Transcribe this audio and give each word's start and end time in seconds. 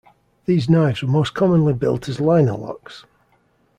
These 0.45 0.67
knives 0.67 1.03
were 1.03 1.07
most 1.07 1.35
commonly 1.35 1.73
built 1.73 2.09
as 2.09 2.17
linerlocks. 2.17 3.05